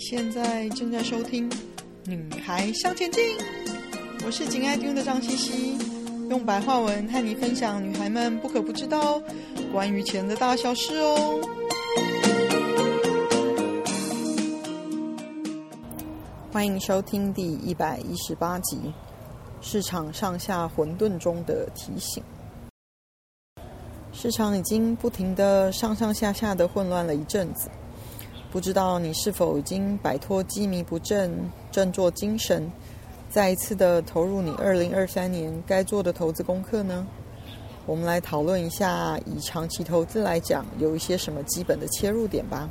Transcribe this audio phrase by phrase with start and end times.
[0.00, 1.48] 现在正在收听
[2.06, 3.22] 《女孩向前进》，
[4.24, 5.78] 我是紧爱听的张茜茜，
[6.30, 9.20] 用白话文和你分享女孩们不可不知道
[9.70, 11.38] 关于钱的大小事哦。
[16.50, 18.78] 欢迎收听第一百一十八集
[19.60, 22.24] 《市场上下混沌中的提醒》。
[24.14, 27.68] 市场已经不停的上上下下的混乱了一阵子。
[28.52, 31.32] 不知道你是否已经摆脱积迷不振，
[31.70, 32.68] 振作精神，
[33.28, 37.06] 再一次的投入你二零二三年该做的投资功课呢？
[37.86, 42.68] 我们来讨论一下，以长期投资来讲，有一些什么基本的切入点吧。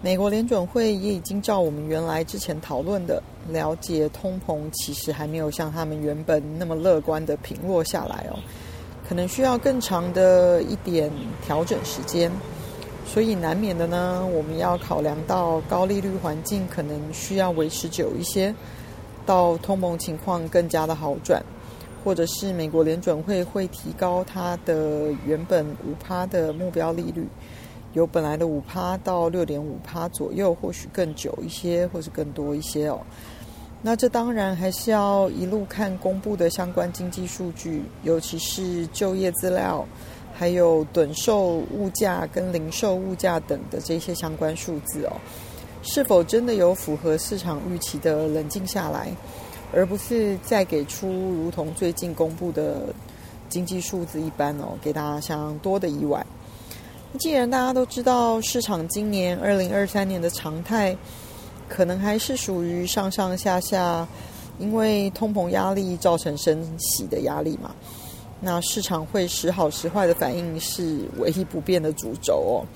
[0.00, 8.38] 美国联准会也已经照我们原来之前讨论的，了解通膨其实还没有像他们原本那么乐观的平落下来哦，
[9.08, 11.10] 可能需要更长的一点
[11.44, 12.30] 调整时间。
[13.06, 18.52] 所以难免的呢，我们要考量到高利率环境可能需要维持久一些，
[19.24, 21.40] 到通膨情况更加的好转，
[22.02, 27.24] 或者是美国联准会会提高它的原本五趴的目标利率，
[27.92, 33.00] 由本来的五趴到六点五趴左右，或许更久一些，或是更多一些哦。
[33.80, 39.86] 那这当然还是要一路看公布的相关经济数据，尤其是就业资料。
[40.36, 45.12] 还有趸售物价跟零售物价等的这些相关数字哦，
[45.82, 49.08] 是否真的有符合市场预期的冷静下来，
[49.72, 52.92] 而不是再给出如同最近公布的
[53.48, 56.26] 经济数字一般哦，给大家相当多的意外。
[57.16, 60.96] 既然大家都知道市场今年二零二三年的常态，
[61.68, 64.04] 可能还是属于上上下下，
[64.58, 67.72] 因为通膨压力造成升息的压力嘛。
[68.40, 72.66] 那市场会时好时坏的反应是唯一不变的主轴哦，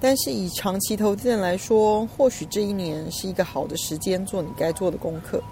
[0.00, 5.42] 但是以长期投资人来说，或许这一年是一个好的时间做你该做的功课。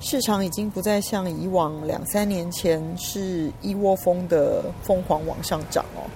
[0.00, 6.06] 市场已经不再像以往两三年前是一窝蜂的疯狂往上涨哦，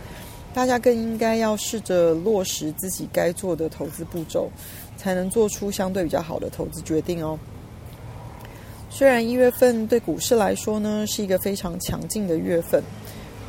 [0.55, 4.49] 大家更应该要试着落实自己该做的投资步骤，
[4.97, 7.39] 才能做出相对比较好的投资决定哦。
[8.95, 12.83] 虽然一月份对股市来说呢是一个非常强劲的月份，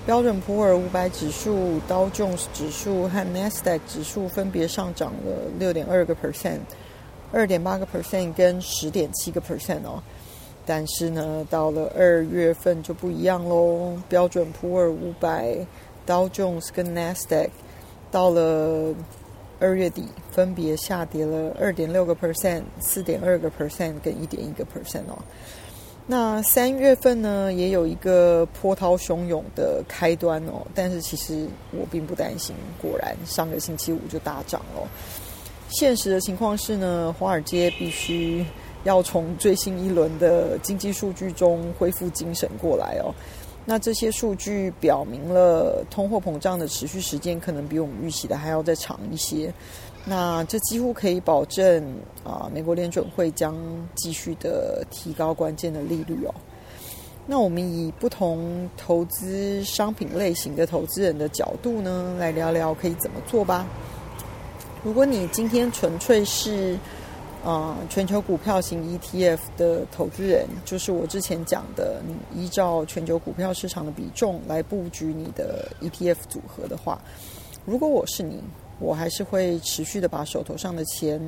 [0.06, 6.60] 标准普尔五百指数、道琼斯指数和纳斯达克指数分别上涨了六点二个 percent、
[7.34, 10.02] 二点八个 percent 跟十点七个 percent 哦。
[10.66, 15.58] 但是呢，到了二月份就不一样喽，标准普尔五百、
[16.06, 17.50] 道琼斯跟纳斯达克
[18.10, 18.96] 到了。
[19.64, 25.18] 二月底分别下跌了二点六个 percent、四点二个 percent 跟一点一个 percent 哦。
[26.06, 30.68] 那三月份呢，也有一个波涛汹涌的开端哦。
[30.76, 34.86] 但是其实我并不担心，果然上个星期五就大涨了。
[35.70, 38.46] 现实的情况是呢，华尔街必须
[38.84, 43.16] 要从最新一轮的经济数据中恢复精神过来哦。
[43.66, 49.54] 那这些数据表明了通货膨胀的持续时间可能比我们预期的还要再长一些。
[50.06, 51.82] 那这几乎可以保证
[52.26, 53.56] 啊，美国联准会将
[53.96, 56.34] 继续的提高关键的利率哦。
[57.26, 63.66] 那我们以不同投资商品类型的投资人的角度呢，来聊聊可以怎么做吧。
[64.84, 66.78] 如果你今天纯粹是
[67.44, 77.02] 啊，全球股票型 ETF 的投资人，就是我之前讲的，你依照全球股票市场的比重来布局你的 ETF 组合的话，
[77.66, 78.42] 如果我是你，
[78.80, 81.20] 我还是会持续的把手头上的钱，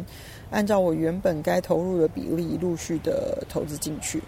[0.51, 4.23] 按照我原本该投入的比例，陆续的投资进去，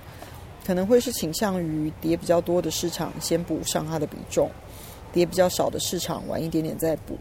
[0.65, 4.51] 可能会是倾向于跌比较多的市场先补上它的比重，
[5.13, 7.17] 跌比较少的市场晚一点点再补。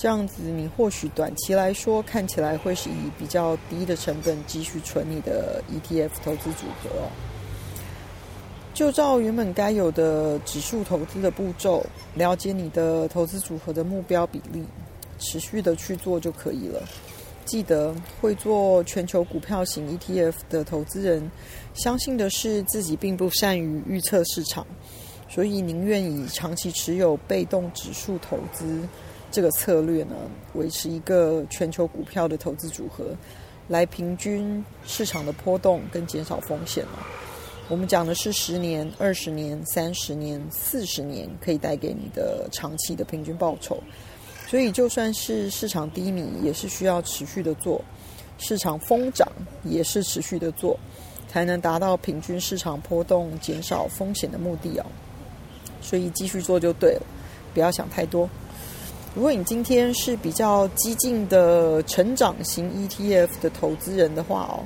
[0.00, 7.10] 这样子，你或许短期来说看起来会是以比较低的成本继续存你的 ETF 投资组合哦。
[8.72, 11.84] 就照原本该有的指数投资的步骤，
[12.14, 14.64] 了解你的投资组合的目标比例，
[15.18, 16.80] 持续的去做就可以了。
[17.44, 21.30] 记得会做全球股票型 ETF 的投资人，
[21.74, 24.66] 相信的是自己并不善于预测市场，
[25.28, 28.80] 所以宁愿以长期持有被动指数投资。
[29.30, 30.16] 这个策略呢，
[30.54, 33.16] 维持一个全球股票的投资组合，
[33.68, 36.98] 来平均市场的波动跟减少风险哦。
[37.68, 43.80] 我们讲的是十年、二十年、三十年、四十年可以带给你的长期的平均报酬。
[44.48, 47.80] 所以就算是市场低迷，也是需要持续的做；
[48.38, 49.24] 市场疯涨，
[49.62, 50.76] 也是持续的做，
[51.28, 54.86] 才能达到平均市场波动、减少风险的目的哦。
[55.80, 57.02] 所以继续做就对了，
[57.54, 58.28] 不要想太多。
[59.12, 64.62] 如果你今天是比较激进的成长型 ETF 的投资人的话哦，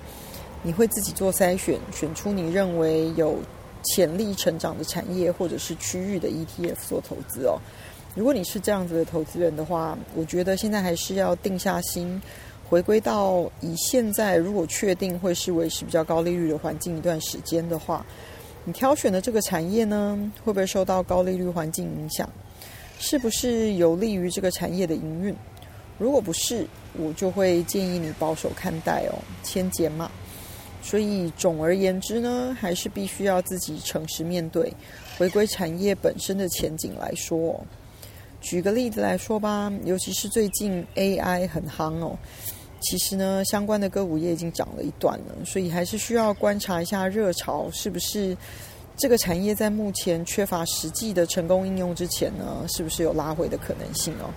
[0.63, 3.39] 你会自己做筛选，选出你认为有
[3.83, 7.59] 潜力成长的产业或者是区域的 ETF 做投资哦。
[8.15, 12.21] 如果你是这样子的投资人的话，我觉得现在还是要定下心，
[12.69, 18.05] 回归到以现在如果确定会是维持比较高利率的环境一段时间的话，
[18.65, 22.29] 你挑选的这个产业呢，会不会受到高利率环境影响？
[22.99, 25.35] 是不是有利于这个产业的营运？
[25.99, 30.11] 如果不是，我就会建议你保守看待哦，先减码。
[30.83, 34.73] 所以总而言之呢，还是必须要自己诚实面对，
[35.17, 37.59] 回归产业本身的前景来说。
[38.41, 42.17] 举个例子来说吧，尤其是最近 AI 很夯哦，
[42.81, 48.37] 其实呢，相关的个股也已经涨了一段了，所以还是需要观察一下热潮是不是。
[48.97, 54.31] 这个产业在目前缺乏实际的成功应用之前呢，是不是有拉回的可能性哦？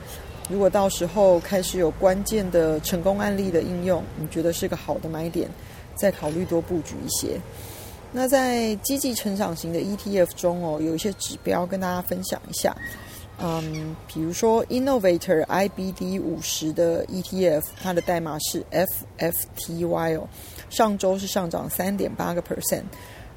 [0.49, 5.47] 如果到时候开始有关键的成功案例的应用，你觉得是个好的买点，
[5.93, 7.39] 再考虑多布局一些。
[8.11, 12.75] 那在积极成长型的 ETF 中哦，有一些指标跟大家分享一下。
[13.39, 20.27] 嗯，比如说 Innovator IBD 五十的 ETF，它的代码是 FFTY 哦，
[20.69, 22.83] 上周是上涨三点八个 percent。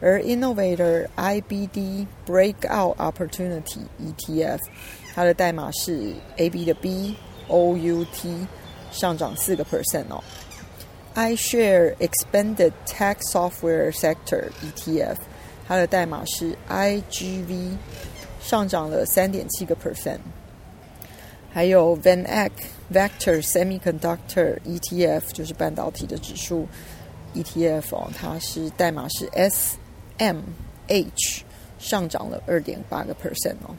[0.02, 4.60] 而 Innovator IBD Breakout Opportunity ETF，
[5.14, 7.16] 它的代码是 AB 的 B
[7.48, 8.48] OUT，
[8.92, 10.24] 上涨四个 percent 哦。
[11.16, 15.16] iShare Expanded Tech Software Sector ETF，
[15.66, 17.78] 它的代码是 IGV，
[18.42, 20.20] 上涨了三点七个 percent。
[21.54, 22.52] 还有 VanEck
[22.92, 26.68] Vector Semiconductor ETF，就是半导体的指数
[27.34, 29.78] ETF 哦，它是代码是 S。
[30.21, 30.39] M
[30.87, 31.43] H
[31.79, 33.75] 上涨了二点八个 percent 哦，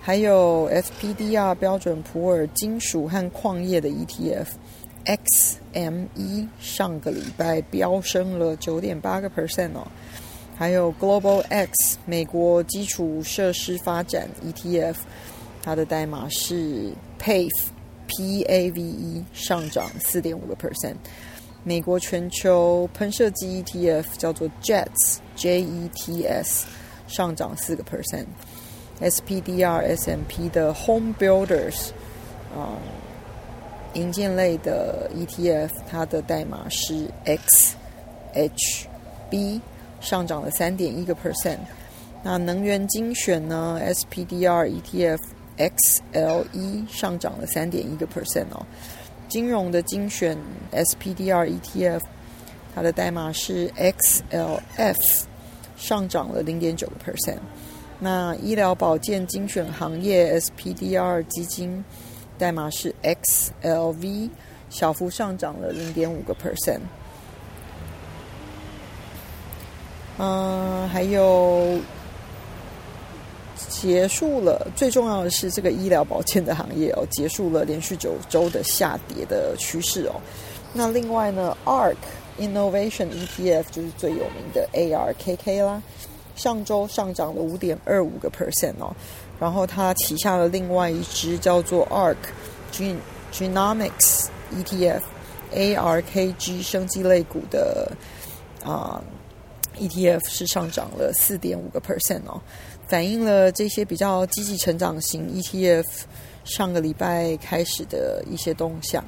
[0.00, 4.46] 还有 SPDR 标准普尔金属和矿业的 ETF
[5.04, 9.86] XME 上个礼拜飙升了九点八个 percent 哦，
[10.56, 14.96] 还有 Global X 美国基础设施发展 ETF，
[15.62, 16.90] 它的代码是
[17.20, 17.50] PAVE
[18.06, 20.96] P A V E 上涨四点五个 percent。
[21.68, 26.64] 美国全球喷射机 ETF 叫做 Jets J E T S
[27.08, 28.26] 上涨四个 percent。
[29.00, 31.88] SPDR S&P 的 Home Builders
[32.54, 32.78] 啊、呃，
[33.94, 37.74] 营建类的 ETF，它的代码是 X
[38.34, 38.86] H
[39.28, 39.60] B
[40.00, 41.58] 上涨了三点一个 percent。
[42.22, 45.18] 那能源精选呢？SPDR ETF
[45.56, 48.64] X L E 上涨了三点一个 percent 哦。
[49.28, 50.36] 金融的精选
[50.72, 52.00] SPDR ETF，
[52.74, 55.22] 它的代码是 XLF，
[55.76, 57.38] 上涨了零点九个 percent。
[57.98, 61.84] 那医疗保健精选行业 SPDR 基金
[62.38, 64.30] 代码是 XLV，
[64.70, 66.80] 小幅上涨了零点五个 percent。
[70.18, 71.78] 嗯，还有。
[73.68, 80.14] 结束了，最重要的是这个医疗保健的行业哦，结束了连续九周的下跌的趋势哦。
[80.72, 81.96] 那另外呢，ARK
[82.38, 85.82] Innovation ETF 就是最有名的 ARKK 啦，
[86.34, 88.94] 上周上涨了五点二五个 percent 哦。
[89.38, 92.16] 然后它旗下的另外一支叫做 ARK
[93.32, 95.00] Genomics ETF
[95.54, 97.90] ARKG 生技类股的
[98.64, 99.02] 啊、
[99.78, 102.40] ETF 是上涨了四点五个 percent 哦。
[102.86, 105.84] 反映了这些比较积极成长型 ETF
[106.44, 109.04] 上个礼拜开始的一些动向。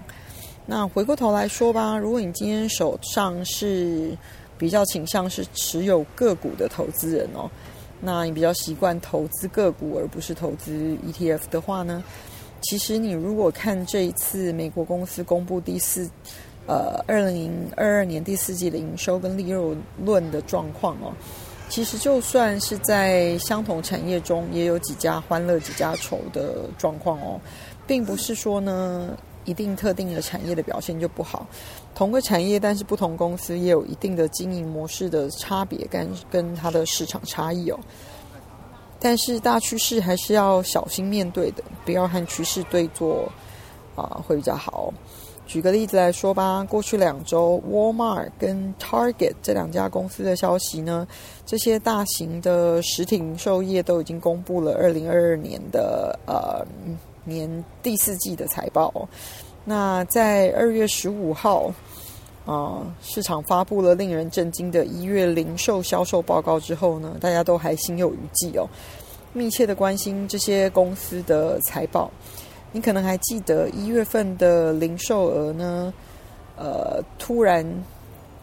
[0.66, 4.16] 那回过头来说吧，如果你今天手上是
[4.58, 7.48] 比较倾向是持有个股的投资人哦，
[8.00, 12.02] 那你比较习惯投资个股而不是投资 ETF 的话呢，
[12.62, 16.10] 其实你如果看这一次美国公司公布第四
[16.66, 21.14] 呃二零二二年第四季的营收跟利润论的状况哦。
[21.68, 27.40] 其实，就算是在相同产业中，也有几家欢乐几家愁的状况哦，
[27.86, 31.46] 并不是说呢，一定特定的产业的表现就不好。
[31.94, 37.78] 同个产业，但是不同公司也有一定的经营模式的差别，跟跟它的市场差异哦。
[38.98, 43.30] 但是大趋势还是要小心面对的，不要和趋势对做
[43.94, 44.92] 啊，会比较好。
[45.48, 51.08] 举个例子来说吧，过去两周，Walmart 跟 Target 这两家公司的消息呢，
[51.46, 56.62] 这些大型的实体零售业都已经公布了二零二二年的呃
[57.24, 58.92] 年第四季的财报。
[59.64, 61.72] 那在二月十五号，
[62.44, 68.68] 啊、市场发布了令人震惊的一月零售销售报告之后呢，大家都还心有余悸哦，
[69.32, 72.10] 密切的关心这些公司的财报。
[72.72, 75.92] 你可能还记得一月份的零售额呢，
[76.56, 77.64] 呃，突然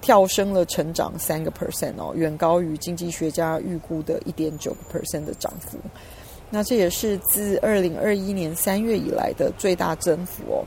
[0.02, 5.78] 跳升了，成长三个 percent 哦，远高于经济学家预估的一点九个 percent 的涨幅。
[6.50, 10.66] 那这也是自二零二一年三月以来的最大增幅哦，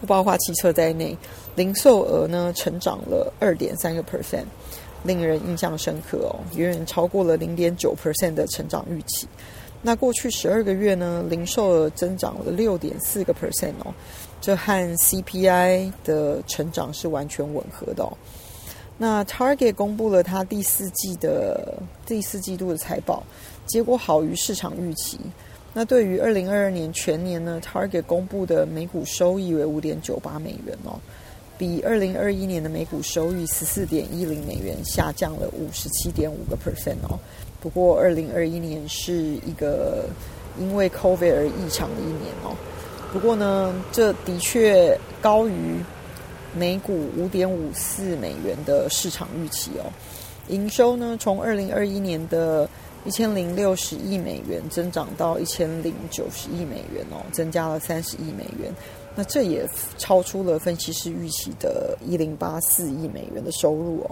[0.00, 1.16] 不包括汽车在内，
[1.54, 4.44] 零售额呢成长了二点三个 percent，
[5.04, 9.28] 令人印象深刻哦，远远超过了零点九 percent 的成长预期。
[9.80, 13.94] 那过去十二个月呢，零售额增长了六点四个 percent 哦，
[14.40, 18.12] 这和 CPI 的成长是完全吻合的哦。
[18.96, 23.22] 那 Target 公布了它第四季的第四季度的财报，
[23.66, 25.20] 结果好于市场预期。
[25.72, 30.98] 那对于二零二二年全年呢，Target 公布的每股收益为五点九八美元哦，
[31.56, 37.16] 比二零二一年的每股收益十四点一零美元下降了五十七点五个 percent 哦。
[37.60, 40.04] 不过二零二一年是一个
[40.58, 42.56] 因为 COVID 而异常的一年哦。
[43.12, 45.54] 不过呢，这的确高于。
[46.56, 49.84] 每股五点五四美元的市场预期哦，
[50.48, 52.66] 营收呢，从二零二一年的
[53.04, 58.74] 一千零六十亿美元增长到一千零九十亿美元哦，增加了三十亿美元。
[59.14, 64.10] 那这也超出了分析师预期的一零八四亿美元的收入哦。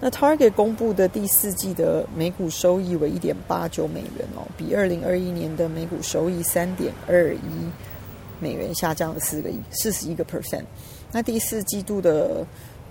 [0.00, 7.70] 那 Target 公布的第四季的每股收益为一点八九美元哦，比二零二一年的每股收益三点二一。
[8.38, 10.62] 美元下降了四个亿四十一个 percent，
[11.10, 12.44] 那第四季度的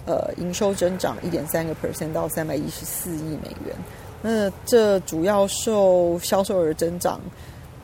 [0.07, 3.75] 呃营收增长一点三个 percent 到三百一十四亿美元，
[4.23, 7.21] 那这主要受销售额增长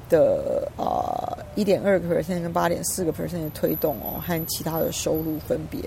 [0.10, 5.80] 的呃一点二个 percent 跟八点四个 percent 的推动哦，和其他的收入分别。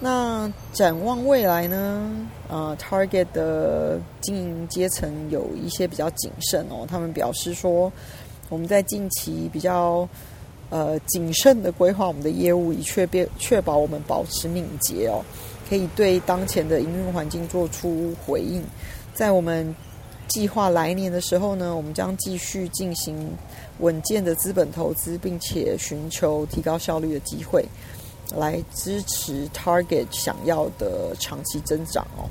[0.00, 2.10] 那展望未来呢？
[2.48, 7.92] 呃，Target 的经营阶层有一些比较谨慎哦，他们表示说，
[8.48, 10.08] 我们在近期比较。
[10.70, 15.24] 呃，谨慎的规划我们的业务，以确保确保我们保持敏捷哦，
[15.66, 18.62] 可以对当前的营运环境做出回应。
[19.14, 19.74] 在我们
[20.28, 23.30] 计划来年的时候呢，我们将继续进行
[23.78, 27.64] 稳健的资本投资，并且寻求提高效率的机会，
[28.36, 32.28] 来支持 Target 想要的长期增长哦。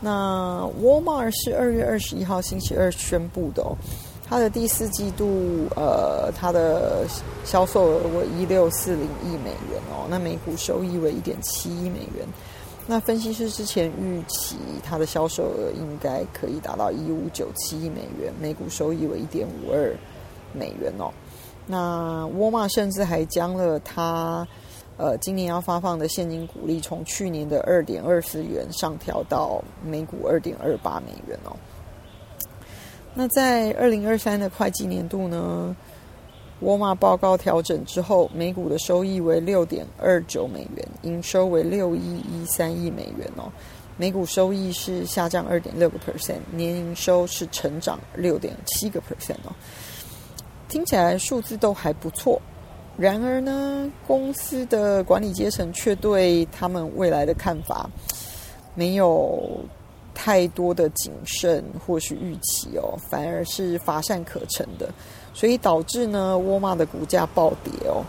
[0.00, 3.76] 那 Walmart 是二月二十一号星期二宣布的哦。
[4.26, 7.06] 它的第四季度，呃，它的
[7.44, 12.26] 销售额为一六四零亿美元哦，那每股收益为一点七亿美元。
[12.86, 19.94] 那分析师之前预期它的销售额应该可以达到一五九七亿美元，每股收益为一点五二
[20.54, 21.12] 美元哦。
[21.66, 24.46] 那沃尔玛甚至还将了它
[24.96, 31.56] 呃今年要发放的现金股利从去年的二点二四元上调到每股二点二八美元哦。
[33.12, 35.74] 那在二零二三的会计年度呢，
[36.60, 43.50] 沃尔玛报告调整之后，每股的收益为六点二九美元，营收为六一一三亿美元哦，
[43.96, 49.52] 每股收益是下降二点六个 percent，年营收是成长六点七个 percent 哦，
[50.68, 52.40] 听起来数字都还不错。
[52.96, 57.88] 然而呢，公司的管理阶层却对他们未来的看法
[58.74, 59.60] 没有。
[60.16, 64.88] 太多的谨慎或是预期哦，反而是乏善可陈的，
[65.34, 68.04] 所以导致呢，沃尔玛的股价暴跌哦。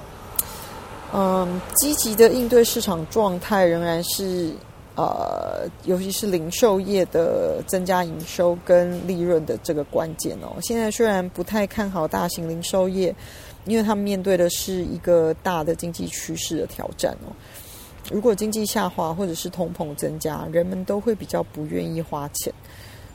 [1.12, 4.54] 嗯，积极的应对市场状态仍然是
[4.96, 10.56] 呃，尤其是零售业的增加营收跟利润的这个关键哦。
[10.62, 13.14] 现在虽然不太看好大型零售业，
[13.66, 17.34] 因为他们面对的是一个大的经济趋势的挑战哦。
[18.12, 22.54] 如果经济下滑或者是通膨增加，人们都会比较不愿意花钱。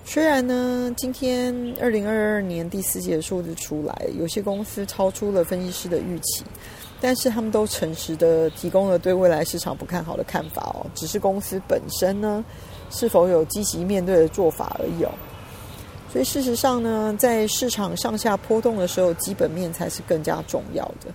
[0.05, 6.43] 虽然呢，今天二零二二年第四季的数字出来，有些公司超出了分析师的预期，
[7.01, 10.87] 但是他们都诚实的提供了对未来市场不看好的看法哦。
[10.95, 12.45] 只是公司本身呢，
[12.91, 15.13] 是否有积极面对的做法而已哦。
[16.13, 21.13] 所以事实上呢，在市场上下波动的时候，基本面才是更加重要的。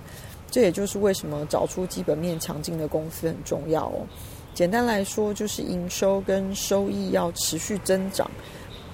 [0.49, 4.07] 这也就是为什么找出基本面强劲的公司很重要哦。
[4.53, 8.31] 简单来说，就是营收跟收益要持续增长，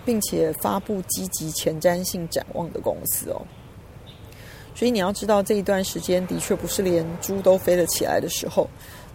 [0.03, 3.39] 并且发布积极前瞻性展望的公司哦。
[4.73, 8.67] 所以你要知道，这一段时间的确不是连猪都飞得起来的时候，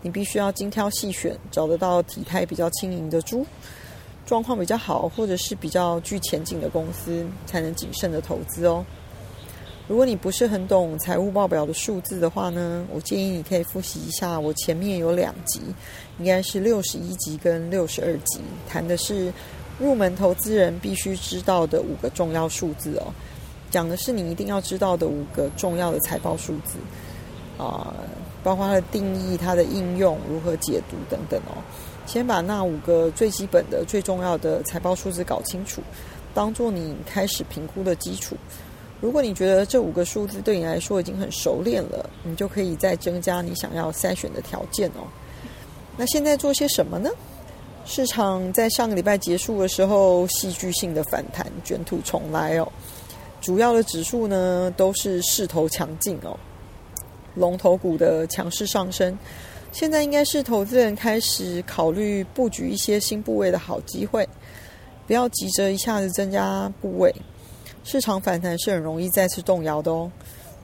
[0.03, 3.45] 你必须要精挑细选，找得到体态比较轻盈的猪，
[4.27, 8.85] 状况比较好，或者是比较具前景的公司，才能谨慎的投资哦。
[9.89, 15.61] 如果你不是很懂财务报表的数字的话呢，我建议你可以复习一下我前面有两集，
[16.19, 19.33] 应该是六十一集跟六十二集，谈的是
[19.79, 23.15] 入门投资人必须知道的五个重要数字哦。
[23.71, 26.79] 讲的是你一定要知道的五个重要的财报数字
[27.59, 27.95] 啊、
[28.43, 31.63] 包括它的定义、它的应用、如何解读等等哦。
[32.07, 35.83] 先把那五个最基本的、最重要的财报数字搞清楚，
[36.33, 38.37] 当做你开始评估的基础。
[39.01, 45.05] 如果你觉得这五个数字对你来说已经很熟练了，你就可以再增加你想要筛选的条件哦。
[45.99, 47.11] 那现在做些什么呢？
[47.85, 52.67] 市场在上个礼拜结束的时候，戏剧性的反弹，卷土重来哦。
[53.41, 56.37] 主要的指数呢都是势头强劲哦，
[57.35, 59.17] 龙头股的强势上升。
[59.79, 64.27] 现在应该是投资人开始考虑布局一些新部位的好机会，
[65.07, 67.15] 不要急着一下子增加部位。
[67.85, 70.11] 市场反弹是很容易再次动摇的哦。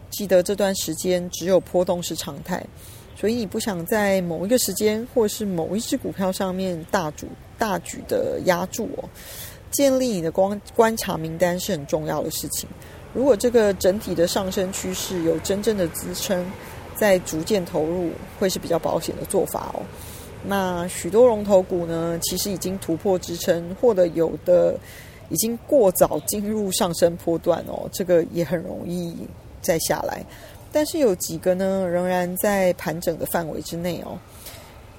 [0.09, 2.65] 记得这段时间只有波动是常态，
[3.15, 7.27] 所以你不想在某一个时间或是某一只股票上面大主
[7.59, 9.07] 大举的压住哦。
[9.71, 12.67] 建立你的观观察名单是很重要的事情。
[13.13, 16.51] 如果这个整体的上升趋势有真正的支撑，
[17.03, 19.83] 再逐渐投入会是比较保险的做法哦。
[20.47, 24.79] 那许多龙头股呢，其实已经突破支撑，或者有的。
[25.31, 29.17] 已经过早进入上升波段哦，这个也很容易
[29.63, 30.23] 再下来。
[30.71, 34.19] 但是有几个呢，仍然在盘整的范围之内哦。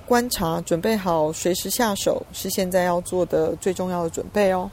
[0.07, 4.71] 观察，准备好随时下手，是现在要做的最重要的准备哦。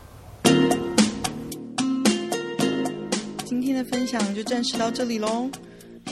[3.45, 5.47] 今天的分享就暂时到这里喽，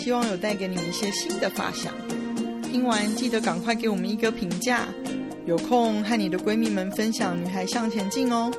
[0.08, 1.92] 希望有带给你一些新的发想。
[2.62, 4.86] 听完记得赶快给我们一个评价，
[5.44, 8.50] 有空和你的闺蜜们分享《女孩向前进》哦。